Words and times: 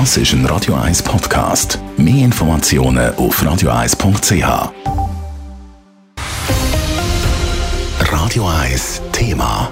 Das 0.00 0.16
ist 0.16 0.32
ein 0.32 0.44
Radio 0.46 0.74
1 0.74 1.04
Podcast. 1.04 1.78
Mehr 1.96 2.24
Informationen 2.24 3.14
auf 3.14 3.40
radio1.ch. 3.40 4.72
Radio 8.00 8.48
1 8.48 9.02
Thema. 9.12 9.70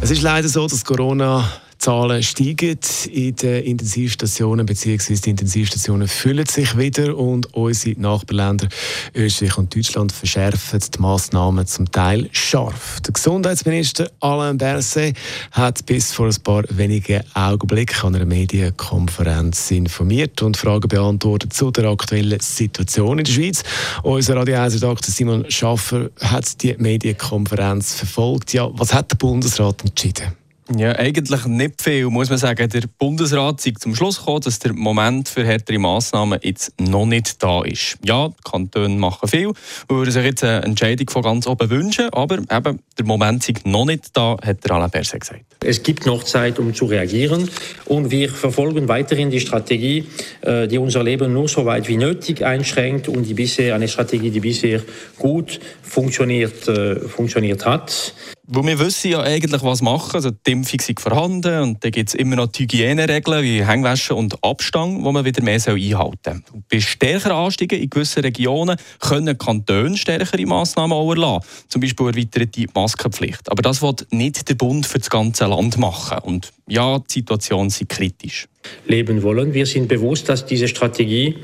Es 0.00 0.10
ist 0.10 0.22
leider 0.22 0.48
so, 0.48 0.66
dass 0.66 0.84
Corona 0.84 1.48
Zahlen 1.78 2.22
steigen 2.22 2.78
in 3.12 3.36
den 3.36 3.64
Intensivstationen, 3.64 4.66
beziehungsweise 4.66 5.22
die 5.22 5.30
Intensivstationen 5.30 6.08
füllen 6.08 6.46
sich 6.46 6.76
wieder 6.76 7.16
und 7.16 7.54
unsere 7.54 8.00
Nachbarländer 8.00 8.68
Österreich 9.14 9.56
und 9.58 9.74
Deutschland 9.74 10.10
verschärfen 10.10 10.80
die 10.80 11.00
Massnahmen 11.00 11.66
zum 11.66 11.90
Teil 11.90 12.28
scharf. 12.32 13.00
Der 13.02 13.12
Gesundheitsminister 13.12 14.10
Alain 14.20 14.58
Berset 14.58 15.16
hat 15.52 15.86
bis 15.86 16.12
vor 16.12 16.26
ein 16.26 16.36
paar 16.42 16.64
wenigen 16.70 17.22
Augenblicken 17.34 18.06
an 18.06 18.14
einer 18.16 18.24
Medienkonferenz 18.24 19.70
informiert 19.70 20.42
und 20.42 20.56
Fragen 20.56 20.88
beantwortet 20.88 21.52
zu 21.52 21.70
der 21.70 21.84
aktuellen 21.84 22.40
Situation 22.40 23.20
in 23.20 23.24
der 23.24 23.32
Schweiz. 23.32 23.62
Unser 24.02 24.36
Radio 24.36 24.56
1 24.56 24.74
Redakteur 24.74 25.12
Simon 25.12 25.48
Schaffer 25.48 26.10
hat 26.20 26.60
die 26.62 26.74
Medienkonferenz 26.76 27.94
verfolgt. 27.94 28.52
Ja, 28.52 28.68
was 28.72 28.92
hat 28.92 29.12
der 29.12 29.16
Bundesrat 29.16 29.84
entschieden? 29.84 30.47
Ja, 30.76 30.92
eigentlich 30.92 31.46
nicht 31.46 31.80
viel, 31.80 32.06
muss 32.06 32.28
man 32.28 32.38
sagen. 32.38 32.68
Der 32.68 32.82
Bundesrat 32.98 33.64
ist 33.66 33.80
zum 33.80 33.94
Schluss 33.94 34.18
gekommen, 34.18 34.42
dass 34.42 34.58
der 34.58 34.74
Moment 34.74 35.28
für 35.30 35.44
härtere 35.44 35.78
Massnahmen 35.78 36.38
jetzt 36.42 36.78
noch 36.78 37.06
nicht 37.06 37.42
da 37.42 37.62
ist. 37.62 37.96
Ja, 38.04 38.28
die 38.28 38.50
Kantone 38.50 38.96
machen 38.96 39.28
viel, 39.28 39.52
wir 39.88 39.96
würden 39.96 40.10
sich 40.10 40.24
jetzt 40.24 40.44
eine 40.44 40.62
Entscheidung 40.64 41.08
von 41.08 41.22
ganz 41.22 41.46
oben 41.46 41.70
wünschen, 41.70 42.10
aber 42.10 42.38
eben, 42.38 42.80
der 42.98 43.04
Moment 43.06 43.48
ist 43.48 43.66
noch 43.66 43.86
nicht 43.86 44.14
da, 44.14 44.36
hat 44.44 44.62
der 44.62 44.72
Alain 44.72 44.90
Berset 44.90 45.20
gesagt. 45.20 45.44
Es 45.64 45.82
gibt 45.82 46.04
noch 46.04 46.22
Zeit, 46.22 46.58
um 46.58 46.74
zu 46.74 46.84
reagieren 46.84 47.48
und 47.86 48.10
wir 48.10 48.28
verfolgen 48.28 48.88
weiterhin 48.88 49.30
die 49.30 49.40
Strategie, 49.40 50.04
äh, 50.42 50.68
die 50.68 50.76
unser 50.76 51.02
Leben 51.02 51.32
nur 51.32 51.48
so 51.48 51.64
weit 51.64 51.88
wie 51.88 51.96
nötig 51.96 52.44
einschränkt 52.44 53.08
und 53.08 53.24
die 53.24 53.34
bisher 53.34 53.74
eine 53.74 53.88
Strategie, 53.88 54.30
die 54.30 54.40
bisher 54.40 54.82
gut 55.18 55.60
funktioniert, 55.82 56.68
äh, 56.68 56.96
funktioniert 57.00 57.64
hat. 57.64 58.12
Weil 58.50 58.64
wir 58.64 58.78
wissen 58.78 59.10
ja 59.10 59.20
eigentlich, 59.20 59.62
was 59.62 59.82
machen. 59.82 60.14
Also 60.14 60.30
die 60.30 60.52
Impfung 60.52 60.80
ist 60.80 61.00
vorhanden 61.00 61.60
und 61.60 61.84
dann 61.84 61.90
gibt 61.90 62.08
es 62.08 62.14
immer 62.14 62.36
noch 62.36 62.46
die 62.46 62.62
Hygieneregeln 62.62 63.42
wie 63.42 63.62
Hängwäsche 63.62 64.14
und 64.14 64.42
Abstand, 64.42 65.04
die 65.06 65.12
man 65.12 65.22
wieder 65.22 65.42
mehr 65.42 65.60
einhalten 65.66 66.44
soll. 66.50 66.62
Bei 66.70 66.80
stärkeren 66.80 67.32
Anstiegen 67.32 67.78
in 67.78 67.90
gewissen 67.90 68.20
Regionen 68.20 68.78
können 69.00 69.36
Kantone 69.36 69.98
stärkere 69.98 70.46
Massnahmen 70.46 70.94
auch 70.94 71.10
erlassen. 71.10 71.46
Zum 71.68 71.82
Beispiel 71.82 72.06
erweiterte 72.06 72.64
Maskenpflicht. 72.74 73.50
Aber 73.50 73.60
das 73.60 73.82
wird 73.82 74.06
nicht 74.12 74.48
der 74.48 74.54
Bund 74.54 74.86
für 74.86 74.98
das 74.98 75.10
ganze 75.10 75.44
Land 75.44 75.76
machen. 75.76 76.16
Und 76.22 76.50
ja, 76.66 77.00
die 77.00 77.18
Situation 77.18 77.66
ist 77.66 77.86
kritisch. 77.86 78.48
Leben 78.86 79.22
wollen. 79.22 79.52
Wir 79.52 79.66
sind 79.66 79.88
bewusst, 79.88 80.26
dass 80.30 80.46
diese 80.46 80.68
Strategie 80.68 81.36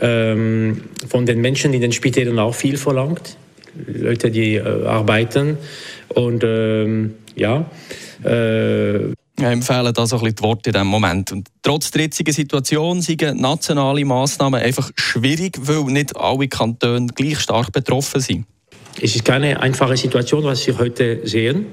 ähm, 0.00 0.82
von 1.08 1.24
den 1.24 1.40
Menschen 1.40 1.72
in 1.72 1.82
den 1.82 1.92
Spitälern 1.92 2.40
auch 2.40 2.54
viel 2.56 2.76
verlangt. 2.76 3.36
Leute, 3.86 4.30
die 4.30 4.56
äh, 4.56 4.86
arbeiten 4.86 5.58
und 6.08 6.42
ähm, 6.44 7.14
ja. 7.34 7.70
Äh, 8.24 9.12
ja, 9.40 9.52
empfehlen 9.52 9.94
da 9.94 10.04
so 10.04 10.16
ein 10.16 10.22
bisschen 10.22 10.36
die 10.36 10.42
Worte 10.42 10.70
in 10.70 10.72
diesem 10.72 10.88
Moment. 10.88 11.30
Und 11.30 11.46
trotz 11.62 11.92
der 11.92 12.02
jetzigen 12.02 12.32
Situation 12.32 13.00
sind 13.02 13.22
nationale 13.40 14.04
Massnahmen 14.04 14.60
einfach 14.60 14.90
schwierig, 14.96 15.56
weil 15.60 15.84
nicht 15.84 16.16
alle 16.16 16.48
Kantone 16.48 17.06
gleich 17.14 17.38
stark 17.38 17.70
betroffen 17.70 18.20
sind. 18.20 18.46
Es 19.00 19.14
ist 19.14 19.24
keine 19.24 19.60
einfache 19.60 19.96
Situation, 19.96 20.42
was 20.42 20.66
wir 20.66 20.76
heute 20.78 21.20
sehen. 21.24 21.66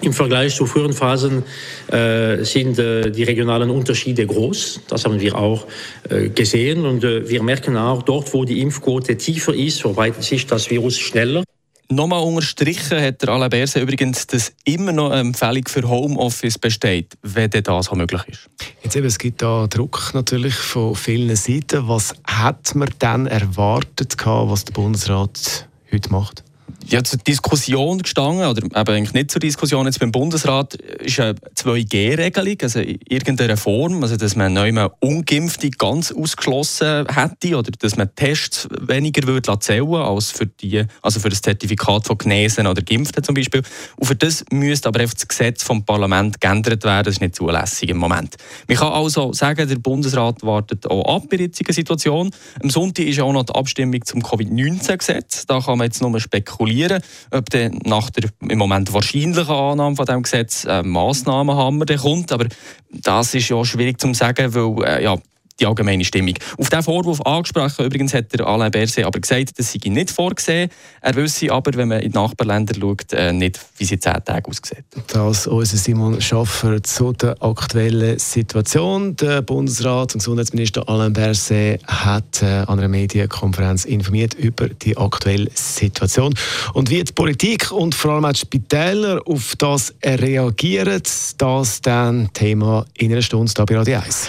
Im 0.00 0.12
Vergleich 0.12 0.54
zu 0.54 0.66
früheren 0.66 0.92
Phasen 0.92 1.42
äh, 1.88 2.42
sind 2.44 2.78
äh, 2.78 3.10
die 3.10 3.24
regionalen 3.24 3.70
Unterschiede 3.70 4.26
groß. 4.26 4.80
Das 4.88 5.04
haben 5.04 5.20
wir 5.20 5.36
auch 5.36 5.66
äh, 6.08 6.28
gesehen. 6.28 6.84
Und 6.84 7.04
äh, 7.04 7.28
wir 7.28 7.42
merken 7.42 7.76
auch, 7.76 8.02
dort, 8.02 8.32
wo 8.34 8.44
die 8.44 8.60
Impfquote 8.60 9.16
tiefer 9.16 9.54
ist, 9.54 9.80
verbreitet 9.80 10.22
sich 10.22 10.46
das 10.46 10.70
Virus 10.70 10.98
schneller. 10.98 11.42
Nochmal 11.90 12.22
unterstrichen 12.22 13.00
hat 13.00 13.20
der 13.22 13.28
Alain 13.28 13.50
Berse 13.50 13.80
übrigens, 13.80 14.26
dass 14.26 14.52
immer 14.64 14.92
noch 14.92 15.10
eine 15.10 15.20
Empfehlung 15.20 15.64
für 15.68 15.86
Homeoffice 15.86 16.58
besteht, 16.58 17.12
wenn 17.22 17.50
das 17.50 17.88
auch 17.88 17.94
möglich 17.94 18.22
ist. 18.26 18.48
Jetzt 18.82 18.96
eben, 18.96 19.06
es 19.06 19.18
gibt 19.18 19.42
da 19.42 19.66
Druck 19.66 20.12
natürlich 20.14 20.54
von 20.54 20.94
vielen 20.94 21.36
Seiten. 21.36 21.86
Was 21.86 22.14
hat 22.26 22.74
man 22.74 22.88
denn 23.02 23.26
erwartet, 23.26 24.16
was 24.24 24.64
der 24.64 24.72
Bundesrat 24.72 25.68
heute 25.92 26.10
macht? 26.10 26.42
Ja, 26.88 27.02
zur 27.02 27.18
Diskussion 27.18 27.98
gestanden, 27.98 28.46
oder 28.46 28.62
eben 28.62 28.74
eigentlich 28.74 29.14
nicht 29.14 29.30
zur 29.30 29.40
Diskussion, 29.40 29.86
jetzt 29.86 30.00
beim 30.00 30.12
Bundesrat 30.12 30.74
ist 30.74 31.20
eine 31.20 31.34
2G-Regelung, 31.56 32.56
also 32.62 32.80
in 32.80 32.98
irgendeiner 33.08 33.56
Form, 33.56 34.02
also 34.02 34.16
dass 34.16 34.36
man 34.36 34.52
neu 34.52 34.72
Ungeimpfte 35.00 35.70
ganz 35.70 36.12
ausgeschlossen 36.12 37.06
hätte 37.08 37.56
oder 37.56 37.70
dass 37.78 37.96
man 37.96 38.14
Tests 38.14 38.68
weniger 38.80 39.26
würde 39.26 39.58
zählen 39.60 39.94
als 39.94 40.30
für 40.30 40.46
die, 40.46 40.84
also 41.02 41.20
für 41.20 41.28
das 41.28 41.42
Zertifikat 41.42 42.06
von 42.06 42.18
Genesen 42.18 42.66
oder 42.66 42.82
Geimpften 42.82 43.22
zum 43.22 43.34
Beispiel. 43.34 43.62
Und 43.96 44.06
für 44.06 44.16
das 44.16 44.44
müsste 44.50 44.88
aber 44.88 45.00
einfach 45.00 45.14
das 45.14 45.28
Gesetz 45.28 45.62
vom 45.62 45.84
Parlament 45.84 46.40
geändert 46.40 46.84
werden, 46.84 47.04
das 47.04 47.14
ist 47.14 47.20
nicht 47.20 47.36
zulässig 47.36 47.88
im 47.90 47.98
Moment. 47.98 48.36
Man 48.68 48.76
kann 48.76 48.92
also 48.92 49.32
sagen, 49.32 49.68
der 49.68 49.76
Bundesrat 49.76 50.42
wartet 50.42 50.90
auch 50.90 51.16
ab 51.16 51.24
in 51.24 51.38
der 51.38 51.46
jetzigen 51.46 51.72
Situation. 51.72 52.30
Am 52.62 52.70
Sonntag 52.70 53.06
ist 53.06 53.20
auch 53.20 53.32
noch 53.32 53.44
die 53.44 53.54
Abstimmung 53.54 54.04
zum 54.04 54.22
Covid-19-Gesetz, 54.22 55.46
da 55.46 55.60
kann 55.60 55.78
man 55.78 55.86
jetzt 55.86 56.02
nur 56.02 56.18
spekulieren, 56.18 56.73
spekulieren, 56.74 57.02
ob 57.30 57.50
dann 57.50 57.78
nach 57.84 58.10
der 58.10 58.30
im 58.48 58.58
Moment 58.58 58.92
wahrscheinlichen 58.92 59.54
Annahme 59.54 59.96
von 59.96 60.06
diesem 60.06 60.22
Gesetz 60.22 60.64
äh, 60.64 60.82
Massnahmenhammer 60.82 61.86
kommt. 61.96 62.32
Aber 62.32 62.46
das 62.90 63.34
ist 63.34 63.48
ja 63.48 63.64
schwierig 63.64 64.00
zu 64.00 64.12
sagen, 64.14 64.54
weil 64.54 64.84
äh, 64.86 65.04
ja, 65.04 65.16
die 65.60 65.66
allgemeine 65.66 66.04
Stimmung. 66.04 66.34
Auf 66.58 66.68
diesen 66.68 66.82
Vorwurf 66.82 67.20
angesprochen 67.22 67.84
übrigens 67.84 68.14
hat 68.14 68.32
der 68.32 68.46
Alain 68.46 68.70
Berset 68.70 69.04
aber 69.04 69.20
gesagt, 69.20 69.58
das 69.58 69.72
sei 69.72 69.78
nicht 69.88 70.10
vorgesehen. 70.10 70.70
Er 71.00 71.14
wisse 71.14 71.52
aber, 71.52 71.72
wenn 71.74 71.88
man 71.88 72.00
in 72.00 72.12
die 72.12 72.18
Nachbarländer 72.18 72.74
schaut, 72.78 73.12
äh, 73.12 73.32
nicht, 73.32 73.60
wie 73.78 73.84
sie 73.84 73.98
zehn 73.98 74.24
Tage 74.24 74.50
aussieht. 74.50 74.84
Das 75.08 75.46
unser 75.46 75.76
Simon 75.76 76.20
Schaffer 76.20 76.82
zu 76.82 77.12
der 77.12 77.40
aktuellen 77.42 78.18
Situation. 78.18 79.16
Der 79.16 79.42
Bundesrat 79.42 80.14
und 80.14 80.18
Gesundheitsminister 80.18 80.88
Alain 80.88 81.12
Berset 81.12 81.80
hat 81.86 82.42
äh, 82.42 82.46
an 82.66 82.78
einer 82.78 82.88
Medienkonferenz 82.88 83.84
informiert 83.84 84.34
über 84.34 84.68
die 84.68 84.96
aktuelle 84.96 85.50
Situation 85.54 86.34
und 86.72 86.90
wie 86.90 87.02
die 87.04 87.12
Politik 87.12 87.70
und 87.70 87.94
vor 87.94 88.12
allem 88.12 88.24
auch 88.24 88.32
die 88.32 88.40
Spitäler 88.40 89.20
auf 89.26 89.54
das 89.56 89.94
reagieren. 90.04 91.00
Das 91.38 91.80
dann 91.82 92.32
Thema 92.32 92.86
in 92.94 93.12
einer 93.12 93.22
Stunde 93.22 93.52
bei 93.64 93.76
Radio 93.76 93.98
1. 93.98 94.28